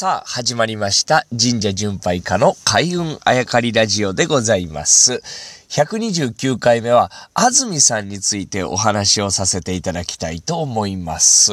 [0.00, 1.26] さあ、始まりました。
[1.38, 5.22] 神社巡拝家の開運あやかりラジオでございます。
[5.70, 11.52] 129回目は、安住さんについてお話をさせていただきたいと思います。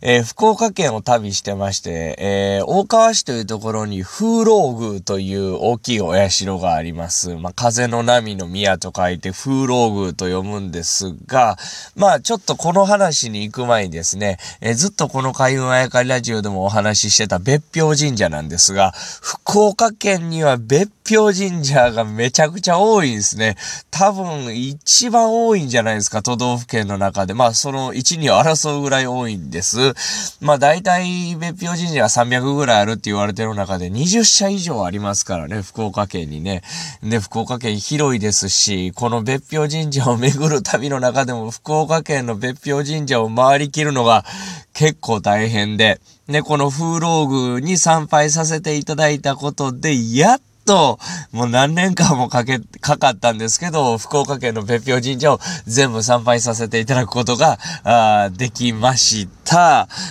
[0.00, 7.34] えー福岡県を旅してまして、えー大川市というところに風浪宮という大きいお社があります。
[7.34, 11.56] まあ、風の波の宮と書いて風浪宮と読むんですが、
[11.96, 23.47] まあ、ちょっとこの話に行く前にですね、えーずっとこの開運あやかりラジオでもお話ししてた別表神社なんですが、福岡県には別表神社がめちゃくちゃ多いんですね。
[23.90, 27.34] 多分一番多いんじゃないですか、都道府県の中で。
[27.34, 29.94] まあ、その1、2を争うぐらい多いんです。
[30.40, 36.62] まあ、大体別表神社が300ぐらいあるって言われてる中で20社以上ありますからね、福岡県にね。
[37.02, 44.24] で、福岡県広いですし、この別表神社を巡る旅の中でも福岡県の別表神社を回りきるのが
[44.72, 50.98] 結構大変で、で、この風浪宮に参拝させていただいたことで、やっと、
[51.32, 59.37] もう何年間もかけ、かかったんですけど、福岡県の別表神社を全部参拝させていただくことが、あできました。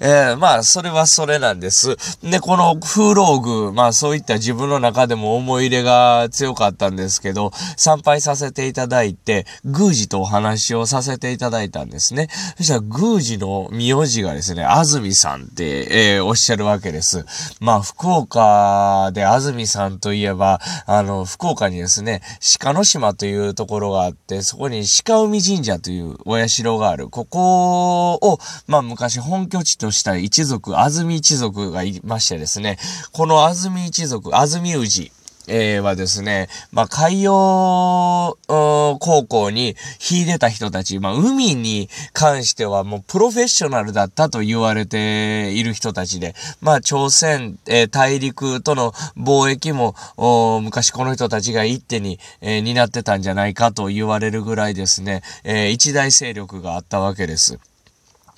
[0.00, 1.96] えーまあ、それはそれなんです。
[2.22, 12.28] で、この風浪宮、まあそういった自分の中でも思い入れが強かったんですけど、参拝させていただいて、宮司とお話をさせていただいたんですね。
[12.56, 17.24] そしたら宮司の名字がですね、安住さんって、えーおっしゃるわけです。
[17.60, 22.22] まあ、福岡で安住さんといえば、あの、福岡にですね、
[22.58, 27.08] 鹿の島というところがあって、そこに鹿海神社というお社がある。
[27.08, 32.78] ここを、まあ、昔本拠地とした一族、安住一族がいましてですね、
[33.12, 35.12] この安住一族、安住氏、
[35.48, 37.32] えーはですね、まあ、海洋
[38.46, 38.98] 高
[39.28, 49.94] 校に秀でた人たち、まあ、海に関してはもうプロフェッショナルだったと言われている人たちで、まあ、朝鮮、えー大陸との貿易も、
[50.62, 57.58] 昔この人たちが一手に、えー担ってたんじゃないかと言われるぐらいですね、えー一大勢力があったわけです。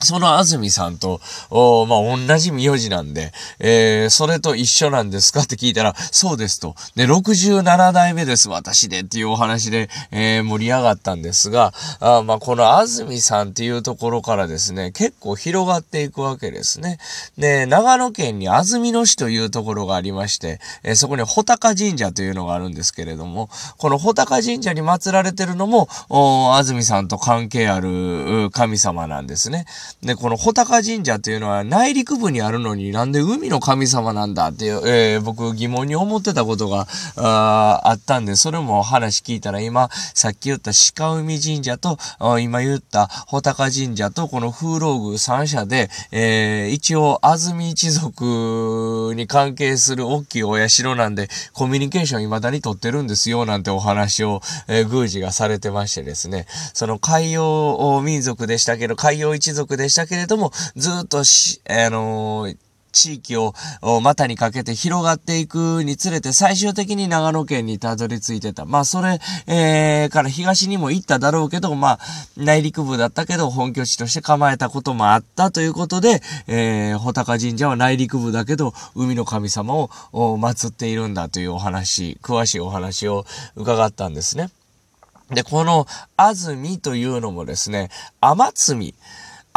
[0.00, 1.20] その安住さんと、
[1.50, 6.74] おまあ、同じ名字なんで、えー、それと一緒なんですかって聞いたら、そうですと。
[6.94, 16.98] で、67代目です、私でっていうお話で、えー、盛り上がったんですが、あまあ、この安住さんっていうところからですね、結構広がっていくわけですね。
[17.38, 23.48] で、長野県に安曇野市というところがありまして、えーそこに穂高神社というのがあるんですけれども、
[23.78, 29.64] この穂高神社に祀られてるのも、お安住さんと関係ある神様なんですね。
[30.02, 41.98] で、この穂高神社っていうのは内陸部にあるのになんで海の神様なんだっていう、えー僕疑問に思ってたことがああったんで、それも話聞いたら今、さっき言った鹿海神社と、
[42.40, 62.56] 今言った穂高神社とこの風浪宮三社で、えー一応安住一族に関係する大きいお社なんで、コミュニケーション未だに取ってるんですよ、なんてお話を、えー宮司がされてましてですね、その海洋民族でしたけど、海洋一族ででしたけれども、ずっとし、あのー
[62.92, 68.64] 地域を股にかけて広がっていくにつれて最終的に長野県にたどり着いてた。
[68.64, 71.98] まあそれ、えー、から東にも行っただろうけど、まあ
[72.36, 83.24] 内陸部だったけど本拠地として構えたこともあったということで、えー、穂高神社は内陸部だけど海の神様を祀っているんだというお話、詳しいお話を
[83.54, 84.50] 伺ったんですね。
[85.30, 85.86] で、この
[86.16, 87.90] 安住というのもですね、
[88.20, 88.50] 天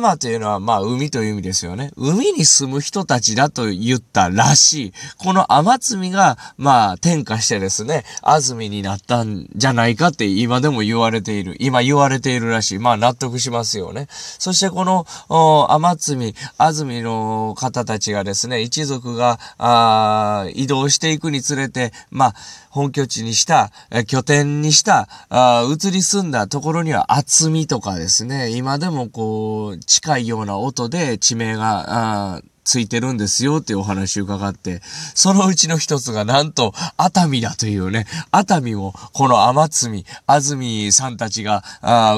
[0.00, 0.02] 積。
[0.02, 1.90] 天というのは、まあ、海という意味ですよね。
[1.96, 4.92] 海に住む人たちだと言ったらしい。
[5.18, 11.56] この天積が、まあ、転化してですね、安住になったんじゃないかって今でも言われている。
[11.58, 12.78] 今言われているらしい。
[12.78, 14.06] まあ、納得しますよね。
[14.10, 22.34] そしてこの、お天積、安住の方たちがですね、一族が、あ移動していくにつれて、まあ、
[22.70, 23.70] 本拠地にした、
[24.06, 34.82] 拠点にした、あ移り住んだところには厚みとかですね、今でもこう、近いような音で地名が、ついてるんですよっていうお話を伺って、
[35.14, 41.64] そのうちの一つがなんと熱海だというね、熱海をこの天積、安住さんたちが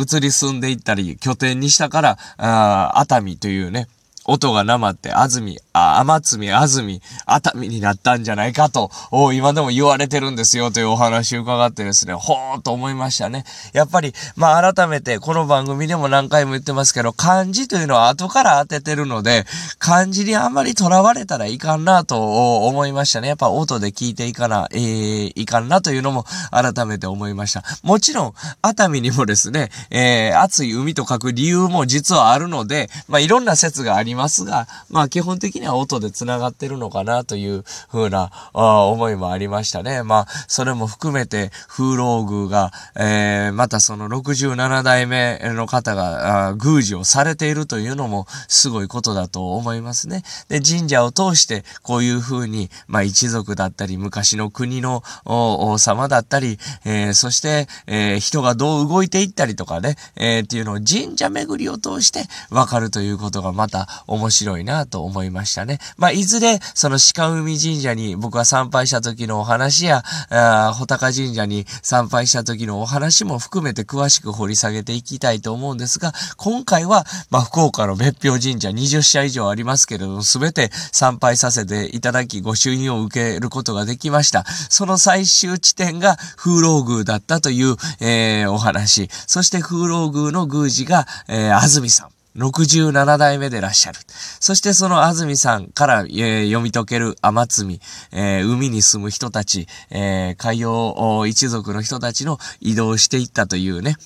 [0.00, 3.86] 移り住んでいったり拠点にしたから、あ熱海というね、
[4.24, 8.90] 音がなまって、安住、あ、天積、安住、熱海になったんじゃないかと、
[9.32, 13.44] 今でも言われてるんですよというお話を伺ってですね、ほーっと思いましたね。
[13.72, 19.46] やっぱり、まあ改めて、この番組でも何回も言ってますけど、漢字というのは後から当ててるので、
[19.78, 23.28] 漢字にあんまり囚われたらいかんなと思いましたね。
[23.28, 27.62] やっぱ音で聞いていかな、えー、いかんなというのも改めて思いました。
[27.82, 40.02] もちろん、熱海にもですね、えー、熱い海と書く理由も実はあるので、まあいろんな説がありますが、まあ基本的にな音で繋がってるのかなという風なあ思いもありましたね。
[40.02, 50.22] まあ、それも含めて、風浪宮が、えー、またその67代目の方が、宮司をされているというのもすごいことだと思いますね。
[50.48, 65.78] で、神社を通して、こういう風に、まあ、一族だったり、昔の国の王様だったり、えー、そして、えー、人がどう動いていったりとかね、えー、っていうのを神社巡りを通してわかるということがまた面白いなと思いましたしたね。
[65.98, 84.44] まあ、いずれ、その鹿海神社に僕は参拝した時のお話や、あ穂高神社に参拝した時のお話も含めて詳しく掘り下げていきたいと思うんですが、今回は、まあ、福岡の別表神社20社以上ありますけれども、すべて参拝させていただき、ご朱印を受けることができました。
[84.70, 89.08] その最終地点が風浪宮だったという、えー、お話。
[89.26, 92.19] そして風浪宮の宮司が、えー、安住さん。
[92.36, 93.98] 67代目でいらっしゃる。
[94.40, 97.80] そしてその安住さんから、えー、読み解ける雨積み、
[98.12, 103.96] えー、海に住む人たち、えー、海洋一族の人たちの移動していったというね、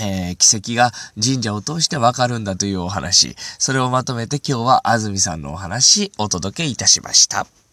[0.00, 0.92] えー、奇跡が
[1.22, 3.36] 神社を通してわかるんだというお話。
[3.58, 7.63] それをまとめて今日は安住さんのお話お届けいたしました。